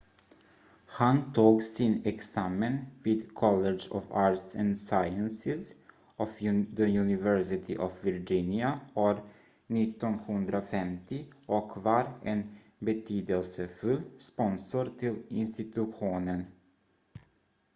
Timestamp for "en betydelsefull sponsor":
12.23-14.89